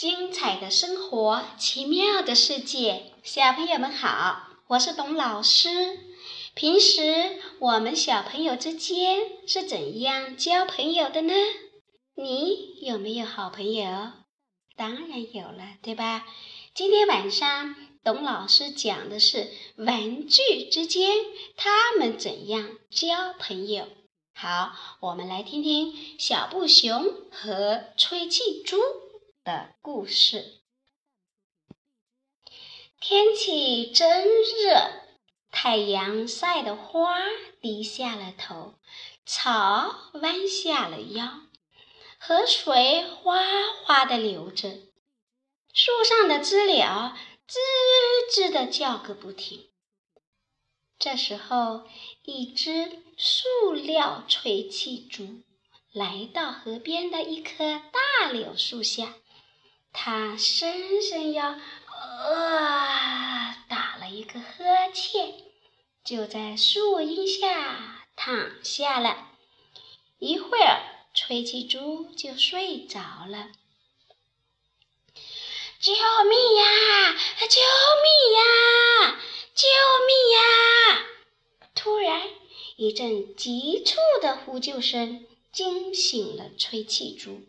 [0.00, 3.12] 精彩的生活，奇妙的世界。
[3.22, 5.98] 小朋友们好，我是董老师。
[6.54, 11.34] 平时我们小朋友之间是怎样交朋友的呢？
[12.14, 13.84] 你有没有好朋友？
[14.74, 16.26] 当然有了，对吧？
[16.74, 21.14] 今天晚上董老师讲的是玩具之间
[21.56, 23.86] 他们怎样交朋友。
[24.32, 28.78] 好，我们来听听小布熊和吹气猪。
[29.44, 30.60] 的故事。
[33.00, 34.90] 天气真热，
[35.50, 37.16] 太阳晒得花
[37.60, 38.74] 低下了头，
[39.24, 41.40] 草弯下了腰，
[42.18, 43.40] 河水哗
[43.84, 44.68] 哗地流着，
[45.72, 47.16] 树上的知了
[47.48, 47.56] 吱
[48.30, 49.70] 吱地叫个不停。
[50.98, 51.88] 这时候，
[52.22, 55.42] 一只塑料吹气竹
[55.92, 59.14] 来到河边的一棵大柳树下。
[59.92, 65.34] 他伸伸腰，啊，打了一个呵欠，
[66.04, 69.28] 就在树荫下躺下了。
[70.18, 70.80] 一会儿，
[71.12, 73.50] 吹气猪就睡着了。
[75.80, 77.12] 救命呀！
[77.48, 77.60] 救
[78.02, 79.20] 命呀！
[79.54, 79.66] 救
[80.06, 80.40] 命呀！
[81.74, 82.22] 突然，
[82.76, 87.42] 一阵急促的呼救声惊醒了吹气猪，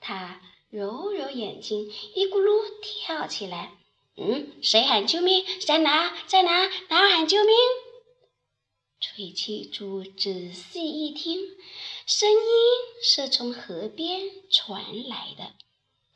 [0.00, 0.40] 他。
[0.70, 3.72] 揉揉眼睛，一咕噜跳起来。
[4.16, 5.44] 嗯，谁喊救命？
[5.66, 6.14] 在哪？
[6.26, 6.66] 在哪？
[6.88, 7.54] 哪喊救命？
[9.00, 11.38] 吹气猪仔细一听，
[12.04, 12.38] 声音
[13.02, 15.52] 是从河边传来的。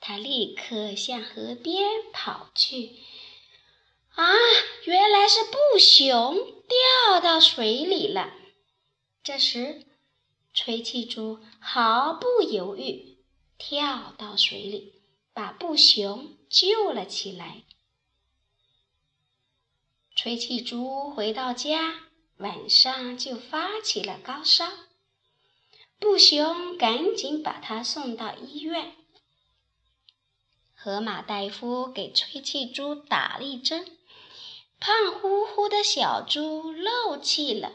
[0.00, 2.90] 他立刻向河边跑去。
[4.16, 4.34] 啊，
[4.84, 8.34] 原来是布熊掉到水里了。
[9.22, 9.86] 这时，
[10.52, 13.11] 吹气猪毫不犹豫。
[13.64, 14.92] 跳到水里，
[15.32, 17.62] 把布熊救了起来。
[20.16, 21.94] 吹气猪回到家，
[22.38, 24.68] 晚上就发起了高烧。
[26.00, 28.96] 布熊赶紧把它送到医院。
[30.74, 33.96] 河马大夫给吹气猪打了一针，
[34.80, 37.72] 胖乎乎的小猪漏气了。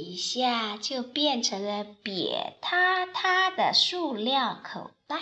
[0.00, 5.20] 一下就变成了瘪塌塌的塑料口袋。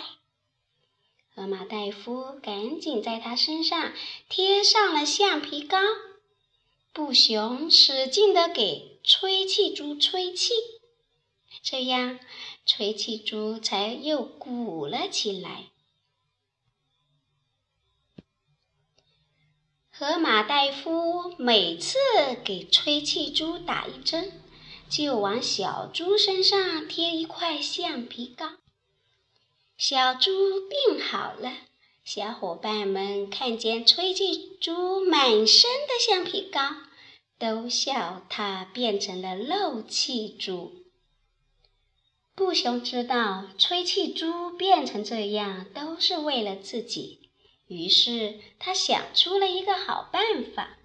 [1.35, 3.93] 河马大夫赶紧在他身上
[4.27, 5.77] 贴上了橡皮膏。
[6.91, 10.53] 布熊使劲地给吹气猪吹气，
[11.61, 12.19] 这样
[12.65, 15.65] 吹气猪才又鼓了起来。
[19.91, 21.97] 河马大夫每次
[22.43, 24.31] 给吹气猪打一针。
[24.89, 28.53] 就往小猪身上贴一块橡皮膏，
[29.77, 30.31] 小猪
[30.67, 31.53] 病好了。
[32.03, 36.59] 小伙伴们看见吹气猪满身的橡皮膏，
[37.37, 40.73] 都笑它变成了漏气猪。
[42.33, 47.29] 布熊知道吹气猪变成这样都是为了自己，
[47.67, 50.78] 于是他想出了一个好办法。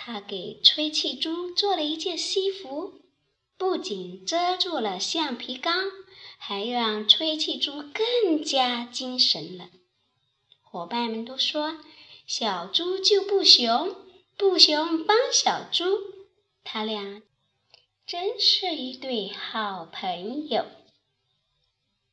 [0.00, 3.00] 他给吹气猪做了一件西服，
[3.56, 5.72] 不仅遮住了橡皮膏，
[6.38, 9.70] 还让吹气猪更加精神了。
[10.62, 11.80] 伙伴们都说
[12.28, 13.96] ：“小猪救布熊，
[14.36, 15.84] 布熊帮小猪，
[16.62, 17.20] 他俩
[18.06, 20.64] 真是一对好朋友。”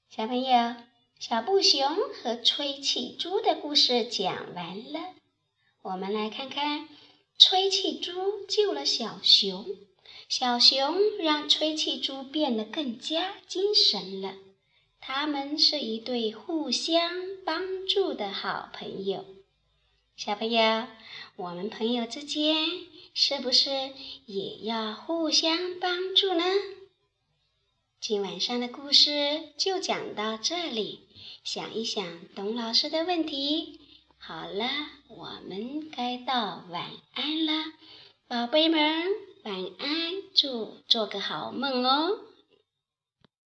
[0.10, 0.76] 小朋友，
[1.20, 5.14] 小布熊和吹气猪的故事讲完了，
[5.84, 6.90] 我们来看看。
[7.48, 9.78] 吹气猪救了小熊，
[10.28, 14.34] 小熊让吹气猪变得更加精神了。
[15.00, 17.12] 他们是一对互相
[17.46, 19.24] 帮助的好朋友。
[20.18, 20.88] 小朋友，
[21.36, 22.68] 我们朋友之间
[23.14, 23.70] 是不是
[24.26, 26.44] 也要互相帮助呢？
[28.02, 31.02] 今晚上的故事就讲到这里。
[31.44, 33.82] 想一想董老师的问题。
[34.28, 34.68] 好了，
[35.08, 36.84] 我们该到晚
[37.14, 37.54] 安了，
[38.28, 38.80] 宝贝们，
[39.44, 42.25] 晚安，祝做个好梦哦。